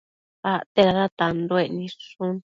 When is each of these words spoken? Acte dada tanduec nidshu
Acte 0.51 0.81
dada 0.87 1.05
tanduec 1.17 1.69
nidshu 1.77 2.25